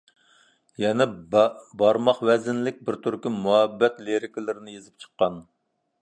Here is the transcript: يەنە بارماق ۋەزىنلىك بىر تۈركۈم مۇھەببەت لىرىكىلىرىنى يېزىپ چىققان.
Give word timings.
يەنە 0.83 1.05
بارماق 1.81 2.23
ۋەزىنلىك 2.29 2.79
بىر 2.87 2.97
تۈركۈم 3.03 3.37
مۇھەببەت 3.43 4.01
لىرىكىلىرىنى 4.07 4.75
يېزىپ 4.79 5.05
چىققان. 5.05 5.37